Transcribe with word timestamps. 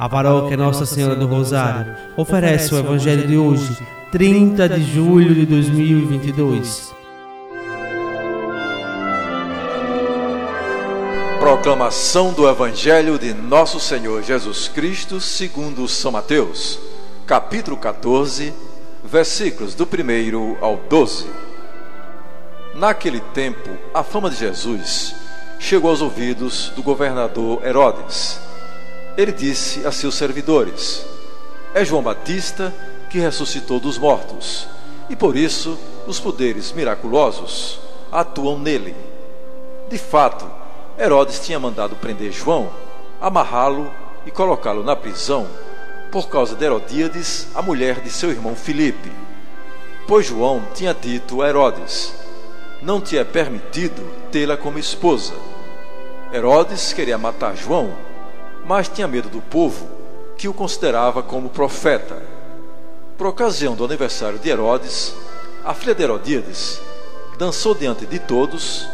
A 0.00 0.08
paróquia 0.08 0.56
Nossa 0.56 0.86
Senhora 0.86 1.14
do 1.14 1.26
Rosário 1.26 1.94
oferece 2.16 2.74
o 2.74 2.78
Evangelho 2.78 3.28
de 3.28 3.36
hoje, 3.36 3.76
30 4.10 4.66
de 4.66 4.82
julho 4.82 5.34
de 5.34 5.44
2022. 5.44 6.94
Proclamação 11.38 12.32
do 12.32 12.48
Evangelho 12.48 13.18
de 13.18 13.34
Nosso 13.34 13.78
Senhor 13.78 14.22
Jesus 14.22 14.68
Cristo, 14.68 15.20
segundo 15.20 15.86
São 15.86 16.12
Mateus, 16.12 16.78
capítulo 17.26 17.76
14, 17.76 18.54
versículos 19.04 19.74
do 19.74 19.84
1 19.84 20.64
ao 20.64 20.78
12. 20.88 21.26
Naquele 22.74 23.20
tempo, 23.20 23.68
a 23.92 24.02
fama 24.02 24.30
de 24.30 24.36
Jesus 24.36 25.14
chegou 25.58 25.90
aos 25.90 26.00
ouvidos 26.00 26.72
do 26.74 26.82
governador 26.82 27.62
Herodes 27.62 28.48
ele 29.20 29.32
disse 29.32 29.86
a 29.86 29.92
seus 29.92 30.14
servidores: 30.14 31.04
É 31.74 31.84
João 31.84 32.02
Batista 32.02 32.74
que 33.10 33.18
ressuscitou 33.18 33.78
dos 33.78 33.98
mortos, 33.98 34.66
e 35.10 35.16
por 35.16 35.36
isso 35.36 35.78
os 36.06 36.18
poderes 36.18 36.72
miraculosos 36.72 37.78
atuam 38.10 38.58
nele. 38.58 38.96
De 39.90 39.98
fato, 39.98 40.46
Herodes 40.98 41.40
tinha 41.40 41.60
mandado 41.60 41.96
prender 41.96 42.32
João, 42.32 42.70
amarrá-lo 43.20 43.92
e 44.24 44.30
colocá-lo 44.30 44.82
na 44.82 44.96
prisão 44.96 45.46
por 46.10 46.28
causa 46.28 46.56
de 46.56 46.64
Herodíades, 46.64 47.48
a 47.54 47.62
mulher 47.62 48.00
de 48.00 48.10
seu 48.10 48.30
irmão 48.30 48.56
Filipe. 48.56 49.12
Pois 50.08 50.26
João 50.26 50.62
tinha 50.74 50.94
dito 50.94 51.42
a 51.42 51.48
Herodes: 51.48 52.14
Não 52.80 53.00
te 53.02 53.18
é 53.18 53.24
permitido 53.24 54.02
tê-la 54.32 54.56
como 54.56 54.78
esposa. 54.78 55.34
Herodes 56.32 56.94
queria 56.94 57.18
matar 57.18 57.54
João 57.54 57.92
mas 58.64 58.88
tinha 58.88 59.08
medo 59.08 59.28
do 59.28 59.40
povo, 59.40 59.86
que 60.36 60.48
o 60.48 60.54
considerava 60.54 61.22
como 61.22 61.48
profeta. 61.48 62.22
Por 63.18 63.26
ocasião 63.26 63.74
do 63.74 63.84
aniversário 63.84 64.38
de 64.38 64.48
Herodes, 64.48 65.14
a 65.64 65.74
filha 65.74 65.94
de 65.94 66.02
Herodíades 66.02 66.80
dançou 67.38 67.74
diante 67.74 68.06
de 68.06 68.18
todos 68.18 68.88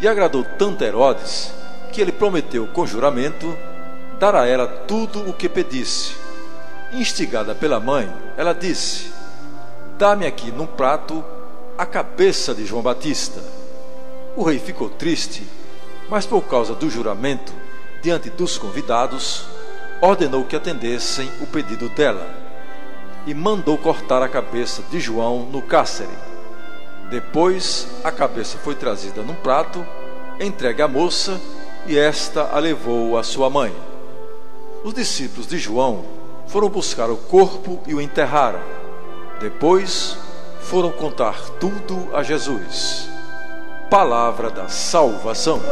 e 0.00 0.06
agradou 0.06 0.44
tanto 0.58 0.84
a 0.84 0.86
Herodes 0.86 1.52
que 1.92 2.00
ele 2.00 2.12
prometeu 2.12 2.66
com 2.68 2.86
juramento 2.86 3.56
dar 4.18 4.34
a 4.34 4.46
ela 4.46 4.66
tudo 4.66 5.28
o 5.28 5.32
que 5.32 5.48
pedisse. 5.48 6.14
Instigada 6.92 7.54
pela 7.54 7.80
mãe, 7.80 8.12
ela 8.36 8.52
disse: 8.52 9.12
Dá-me 9.98 10.26
aqui 10.26 10.52
num 10.52 10.66
prato 10.66 11.24
a 11.76 11.84
cabeça 11.84 12.54
de 12.54 12.64
João 12.64 12.82
Batista. 12.82 13.40
O 14.36 14.42
rei 14.42 14.58
ficou 14.58 14.88
triste, 14.88 15.46
mas 16.08 16.26
por 16.26 16.42
causa 16.42 16.74
do 16.74 16.88
juramento 16.88 17.52
diante 18.04 18.28
dos 18.28 18.58
convidados, 18.58 19.46
ordenou 19.98 20.44
que 20.44 20.54
atendessem 20.54 21.26
o 21.40 21.46
pedido 21.46 21.88
dela 21.88 22.28
e 23.26 23.32
mandou 23.32 23.78
cortar 23.78 24.22
a 24.22 24.28
cabeça 24.28 24.82
de 24.90 25.00
João 25.00 25.46
no 25.46 25.62
cárcere. 25.62 26.12
Depois, 27.08 27.88
a 28.04 28.12
cabeça 28.12 28.58
foi 28.58 28.74
trazida 28.74 29.22
num 29.22 29.34
prato, 29.34 29.84
entregue 30.38 30.82
à 30.82 30.88
moça 30.88 31.40
e 31.86 31.96
esta 31.96 32.50
a 32.52 32.58
levou 32.58 33.16
à 33.16 33.22
sua 33.22 33.48
mãe. 33.48 33.74
Os 34.84 34.92
discípulos 34.92 35.46
de 35.46 35.56
João 35.56 36.04
foram 36.46 36.68
buscar 36.68 37.08
o 37.08 37.16
corpo 37.16 37.80
e 37.86 37.94
o 37.94 38.02
enterraram. 38.02 38.60
Depois, 39.40 40.18
foram 40.60 40.90
contar 40.90 41.40
tudo 41.58 42.14
a 42.14 42.22
Jesus. 42.22 43.08
Palavra 43.88 44.50
da 44.50 44.68
salvação. 44.68 45.62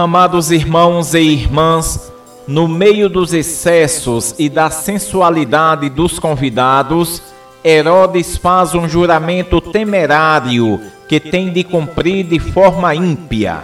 Amados 0.00 0.50
irmãos 0.50 1.12
e 1.12 1.20
irmãs, 1.20 2.10
no 2.48 2.66
meio 2.66 3.06
dos 3.06 3.34
excessos 3.34 4.34
e 4.38 4.48
da 4.48 4.70
sensualidade 4.70 5.90
dos 5.90 6.18
convidados, 6.18 7.22
Herodes 7.62 8.38
faz 8.38 8.74
um 8.74 8.88
juramento 8.88 9.60
temerário 9.60 10.80
que 11.06 11.20
tem 11.20 11.52
de 11.52 11.62
cumprir 11.62 12.24
de 12.24 12.38
forma 12.38 12.94
ímpia. 12.94 13.58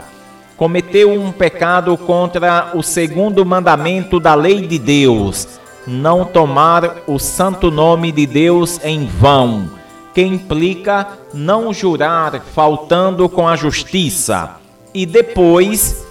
Cometeu 0.58 1.10
um 1.10 1.32
pecado 1.32 1.96
contra 1.96 2.72
o 2.74 2.82
segundo 2.82 3.42
mandamento 3.46 4.20
da 4.20 4.34
lei 4.34 4.60
de 4.60 4.78
Deus, 4.78 5.48
não 5.86 6.22
tomar 6.22 6.96
o 7.06 7.18
santo 7.18 7.70
nome 7.70 8.12
de 8.12 8.26
Deus 8.26 8.78
em 8.84 9.06
vão, 9.06 9.70
que 10.12 10.20
implica 10.20 11.08
não 11.32 11.72
jurar 11.72 12.42
faltando 12.54 13.26
com 13.26 13.48
a 13.48 13.56
justiça. 13.56 14.56
E 14.92 15.06
depois 15.06 16.05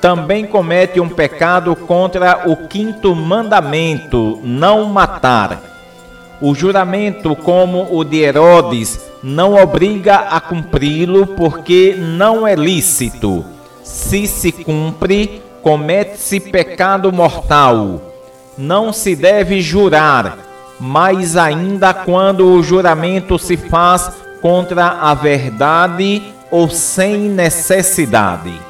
também 0.00 0.46
comete 0.46 1.00
um 1.00 1.08
pecado 1.08 1.74
contra 1.74 2.42
o 2.46 2.68
quinto 2.68 3.14
mandamento, 3.14 4.40
não 4.42 4.84
matar. 4.86 5.62
O 6.40 6.54
juramento, 6.54 7.34
como 7.34 7.88
o 7.90 8.04
de 8.04 8.18
Herodes, 8.18 9.00
não 9.22 9.54
obriga 9.54 10.16
a 10.16 10.40
cumpri-lo 10.40 11.26
porque 11.26 11.96
não 11.98 12.46
é 12.46 12.54
lícito. 12.54 13.44
Se 13.82 14.26
se 14.26 14.52
cumpre, 14.52 15.42
comete-se 15.62 16.38
pecado 16.38 17.12
mortal. 17.12 18.00
Não 18.56 18.92
se 18.92 19.16
deve 19.16 19.60
jurar, 19.60 20.38
mais 20.78 21.36
ainda 21.36 21.92
quando 21.92 22.46
o 22.46 22.62
juramento 22.62 23.38
se 23.38 23.56
faz 23.56 24.10
contra 24.40 24.86
a 24.86 25.14
verdade 25.14 26.22
ou 26.50 26.68
sem 26.68 27.18
necessidade. 27.28 28.67